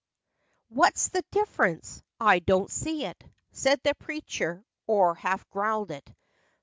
[0.69, 2.01] 'What's the difference?
[2.19, 6.11] I don't see it," Said the preacher, or half growled it.